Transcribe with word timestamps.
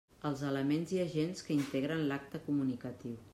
Els 0.27 0.39
elements 0.51 0.93
i 0.95 1.01
agents 1.03 1.45
que 1.49 1.53
integren 1.57 2.03
l'acte 2.13 2.43
comunicatiu. 2.49 3.15